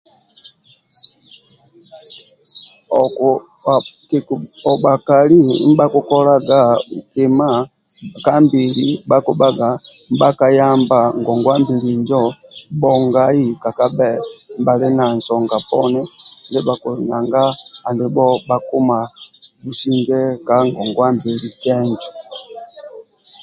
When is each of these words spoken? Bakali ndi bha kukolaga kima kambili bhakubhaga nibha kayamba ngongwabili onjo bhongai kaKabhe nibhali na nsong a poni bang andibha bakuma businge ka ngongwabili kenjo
Bakali 4.85 5.37
ndi 5.45 5.73
bha 5.79 5.85
kukolaga 5.93 6.59
kima 7.13 7.49
kambili 8.25 8.87
bhakubhaga 9.09 9.69
nibha 10.07 10.29
kayamba 10.39 10.99
ngongwabili 11.19 11.89
onjo 11.97 12.21
bhongai 12.79 13.43
kaKabhe 13.63 14.09
nibhali 14.53 14.87
na 14.97 15.05
nsong 15.15 15.47
a 15.57 15.59
poni 15.69 16.01
bang 17.09 17.33
andibha 17.87 18.25
bakuma 18.49 18.99
businge 19.63 20.21
ka 20.47 20.57
ngongwabili 20.67 21.47
kenjo 21.61 22.09